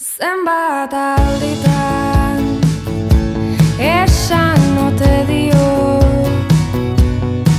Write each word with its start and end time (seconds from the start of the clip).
Zenbat 0.00 0.92
alditan 0.94 2.40
Esan 3.78 4.62
ote 4.86 5.16
dio 5.28 6.00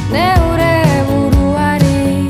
Neure 0.10 0.78
buruari 1.10 2.26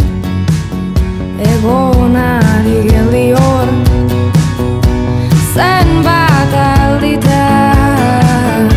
Egonari 1.52 2.78
geldi 2.90 3.26
hor 3.40 3.70
Zenbat 5.56 6.54
alditan 6.66 8.68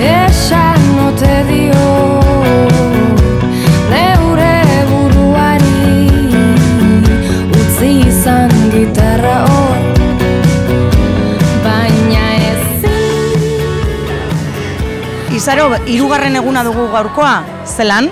Esan 0.00 0.82
ote 1.08 1.36
dio 1.52 1.86
Neure 3.92 4.56
buruari 4.88 6.08
Utzi 7.60 7.90
izan 8.08 8.52
gitarra 8.72 9.01
Izaro, 15.42 15.72
hirugarren 15.90 16.38
eguna 16.38 16.60
dugu 16.62 16.84
gaurkoa, 16.92 17.32
zelan? 17.66 18.06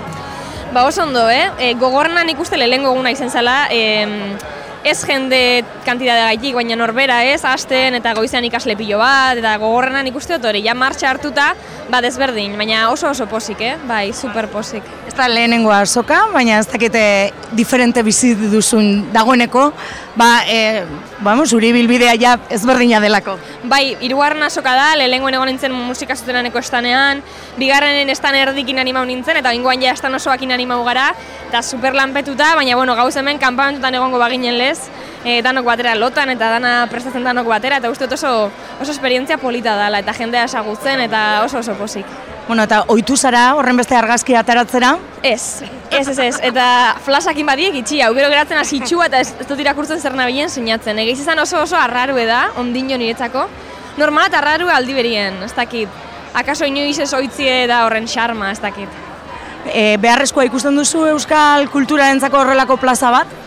Ba 0.75 0.81
oso 0.83 1.05
ondo, 1.05 1.29
eh? 1.31 1.45
E, 1.63 1.69
gogornan 1.79 2.27
ikuste 2.27 2.57
lehengo 2.59 2.89
eguna 2.91 3.13
izan 3.15 3.31
zela, 3.31 3.69
em, 3.71 4.33
ez 4.83 4.97
jende 5.05 5.63
kantidade 5.85 6.23
gaitik, 6.25 6.55
baina 6.57 6.75
norbera 6.79 7.21
ez, 7.29 7.41
hasten 7.45 7.95
eta 7.99 8.15
goizean 8.17 8.45
ikasle 8.47 8.75
pilo 8.79 8.97
bat, 9.01 9.37
eta 9.37 9.53
gogorrenan 9.61 10.07
ikuste 10.09 10.37
dut 10.37 10.49
hori, 10.49 10.63
ja 10.65 10.73
martxa 10.77 11.09
hartuta, 11.11 11.51
ba 11.91 12.01
desberdin, 12.01 12.55
baina 12.57 12.87
oso 12.89 13.11
oso 13.11 13.27
posik, 13.29 13.61
eh? 13.61 13.75
Bai, 13.87 14.11
super 14.13 14.47
posik. 14.49 14.85
Ez 15.07 15.13
da 15.17 15.27
lehenengoa 15.29 15.83
soka, 15.85 16.23
baina 16.33 16.57
ez 16.59 16.67
dakite 16.71 17.03
diferente 17.57 18.01
bizi 18.03 18.33
duzun 18.35 19.11
dagoeneko, 19.13 19.67
ba, 20.15 20.29
e, 20.47 20.83
vamos, 21.21 21.49
zuri 21.51 21.71
bilbidea 21.75 22.15
ja 22.19 22.37
ezberdina 22.49 23.01
delako. 23.03 23.37
Bai, 23.69 23.97
hirugarren 24.01 24.43
asoka 24.47 24.73
da, 24.77 24.91
lehenengoen 24.97 25.37
egon 25.37 25.51
nintzen 25.51 25.75
musika 25.75 26.15
zutenaneko 26.15 26.61
estanean, 26.63 27.21
bigarrenen 27.59 28.09
estan 28.09 28.35
erdikin 28.39 28.79
animau 28.81 29.05
nintzen, 29.05 29.37
eta 29.43 29.53
ingoan 29.53 29.83
ja 29.83 29.93
estan 29.93 30.15
osoakin 30.15 30.55
animau 30.55 30.81
gara, 30.87 31.11
eta 31.49 31.61
super 31.61 31.93
lanpetuta, 31.93 32.53
baina 32.55 32.77
bueno, 32.79 32.95
gauz 32.95 33.15
hemen 33.19 33.39
kanpamentutan 33.39 33.99
egongo 33.99 34.19
baginen 34.21 34.57
lez, 34.57 34.70
e, 35.25 35.41
danok 35.41 35.65
batera 35.65 35.95
lotan 35.95 36.29
eta 36.33 36.49
dana 36.57 36.73
prestatzen 36.91 37.23
danok 37.23 37.47
batera, 37.47 37.77
eta 37.77 37.91
uste 37.91 38.07
dut 38.07 38.17
oso, 38.17 38.51
oso 38.81 38.91
esperientzia 38.91 39.37
polita 39.37 39.77
dela, 39.77 40.01
eta 40.01 40.13
jendea 40.13 40.45
esagutzen, 40.49 41.05
eta 41.07 41.43
oso 41.45 41.59
oso 41.59 41.75
posik. 41.79 42.05
Bueno, 42.47 42.63
eta 42.63 42.83
ohitu 42.91 43.15
zara 43.15 43.53
horren 43.55 43.77
beste 43.77 43.95
argazki 43.95 44.35
ateratzera, 44.35 44.97
Ez, 45.21 45.61
ez, 45.91 46.07
ez, 46.07 46.17
ez, 46.17 46.37
eta 46.41 46.95
flasakin 47.05 47.45
badiek 47.45 47.75
itxi, 47.83 47.99
hau 48.01 48.09
gero 48.15 48.29
geratzen 48.31 48.57
hasi 48.57 48.79
itxua 48.79 49.05
eta 49.05 49.19
ez, 49.21 49.35
ez 49.39 49.45
dut 49.45 49.59
irakurtzen 49.61 50.01
zer 50.01 50.15
nabilen 50.17 50.49
sinatzen. 50.49 50.97
Egiz 51.03 51.19
izan 51.21 51.37
oso 51.39 51.61
oso 51.61 51.77
arrarue 51.77 52.25
da, 52.25 52.47
ondino 52.57 52.97
niretzako. 52.97 53.45
Normala 54.01 54.31
eta 54.31 54.39
arrarue 54.41 54.73
aldi 54.73 54.97
berien, 54.97 55.37
ez 55.45 55.53
dakit. 55.53 56.01
Akaso 56.33 56.65
inoiz 56.65 56.97
ez 57.03 57.11
oitzie 57.13 57.67
da 57.69 57.83
horren 57.85 58.09
xarma, 58.09 58.49
ez 58.51 58.59
dakit. 58.63 58.89
e, 59.65 59.97
beharrezkoa 60.01 60.45
ikusten 60.47 60.75
duzu 60.75 61.05
euskal 61.11 61.67
kulturarentzako 61.69 62.39
horrelako 62.41 62.77
plaza 62.81 63.11
bat? 63.13 63.40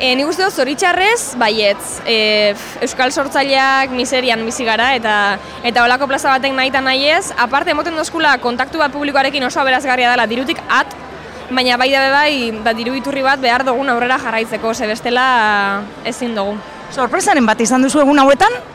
E, 0.00 0.14
nik 0.16 0.26
uste 0.26 0.42
dut 0.42 0.56
zoritxarrez, 0.56 1.34
baietz. 1.38 2.00
E, 2.06 2.54
pf, 2.56 2.82
Euskal 2.88 3.12
sortzaileak 3.12 3.92
miserian 3.94 4.42
bizi 4.46 4.66
gara 4.66 4.92
eta 4.96 5.14
eta 5.62 5.84
olako 5.84 6.08
plaza 6.10 6.32
batek 6.32 6.56
nahi 6.56 6.72
eta 6.72 6.80
nahi 6.80 7.06
ez. 7.12 7.30
Aparte, 7.36 7.70
emoten 7.70 7.96
dozkula 7.96 8.36
kontaktu 8.42 8.82
bat 8.82 8.92
publikoarekin 8.94 9.44
oso 9.46 9.60
aberazgarria 9.60 10.10
dela 10.10 10.26
dirutik 10.26 10.58
at, 10.68 10.96
baina 11.50 11.76
bai 11.76 11.90
dabe 11.92 12.10
bai, 12.10 12.34
ba, 12.64 12.74
diru 12.74 12.96
iturri 12.98 13.22
bat 13.22 13.40
behar 13.40 13.64
dugun 13.68 13.92
aurrera 13.92 14.18
jarraitzeko, 14.18 14.74
ze 14.74 14.88
bestela 14.90 15.82
ezin 16.04 16.34
dugu. 16.34 16.56
Sorpresaren 16.92 17.46
bat 17.46 17.60
izan 17.60 17.82
duzu 17.84 18.02
egun 18.02 18.18
hauetan? 18.18 18.71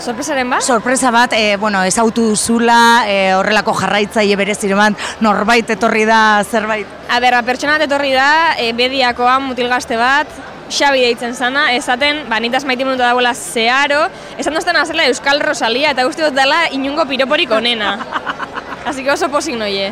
Sorpresaren 0.00 0.48
bat? 0.48 0.64
Sorpresa 0.64 1.10
bat, 1.12 1.34
e, 1.36 1.56
bueno, 1.60 1.82
ezautu 1.84 2.30
duzula, 2.32 3.04
e, 3.06 3.34
horrelako 3.36 3.74
jarraitzaile 3.76 4.36
bereziren 4.40 4.80
bat, 4.80 5.08
norbait 5.20 5.68
etorri 5.76 6.06
da 6.08 6.42
zerbait. 6.44 6.88
A 7.10 7.20
ba, 7.20 7.42
pertsona 7.44 7.76
bat 7.76 7.84
etorri 7.84 8.14
da, 8.16 8.56
e, 8.56 8.72
bediakoa 8.72 9.38
mutilgazte 9.44 10.00
bat, 10.00 10.28
Xabi 10.70 11.00
deitzen 11.02 11.34
zana, 11.34 11.72
esaten, 11.74 12.22
ba, 12.30 12.38
nitaz 12.40 12.62
maite 12.64 12.84
minutu 12.86 13.02
dagoela 13.02 13.34
zeharo, 13.34 14.04
esan 14.38 14.54
dozten 14.54 14.78
azela 14.78 15.08
Euskal 15.10 15.42
Rosalia, 15.42 15.90
eta 15.90 16.06
guzti 16.06 16.22
dut 16.22 16.36
dela 16.38 16.62
inungo 16.70 17.04
piroporik 17.10 17.50
onena. 17.50 17.96
Así 18.86 19.02
que 19.02 19.10
oso 19.10 19.28
posik 19.28 19.58
noie. 19.58 19.90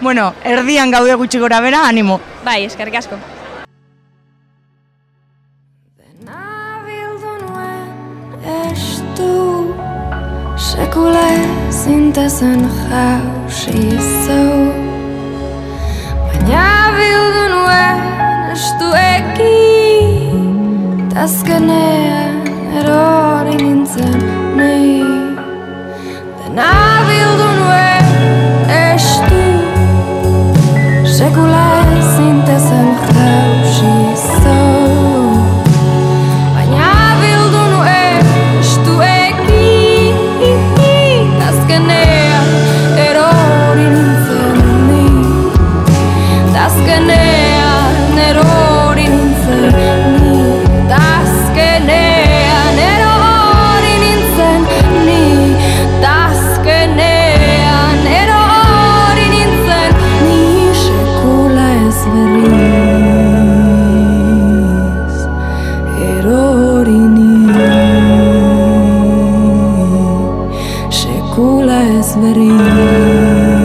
Bueno, 0.00 0.34
erdian 0.44 0.90
gaude 0.90 1.14
gutxi 1.14 1.38
gora 1.38 1.60
bera, 1.60 1.86
animo. 1.88 2.20
Bai, 2.44 2.64
eskerrik 2.66 2.98
asko. 2.98 3.22
Sekula 10.76 11.28
zintezen 11.72 12.60
jausi 12.88 13.96
zau. 14.24 14.58
Baina 16.26 16.66
bildu 16.96 17.44
nuen 17.52 18.02
estu 18.52 18.88
eki 19.00 19.56
Tazkenean 21.14 22.36
erori 22.80 23.56
nintzen 23.62 24.20
nei. 24.58 25.00
Dena 26.42 26.70
bildu 27.08 27.45
hari 72.36 73.55